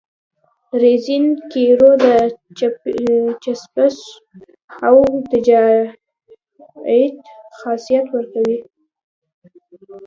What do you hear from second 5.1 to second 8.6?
ارتجاعیت خاصیت ورکوي